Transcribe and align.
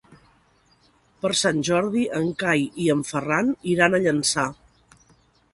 Per 1.25 1.29
Sant 1.41 1.59
Jordi 1.69 2.07
en 2.21 2.27
Cai 2.45 2.65
i 2.87 2.89
en 2.97 3.07
Ferran 3.13 3.55
iran 3.75 3.95
a 3.95 4.01
Llançà. 4.07 4.51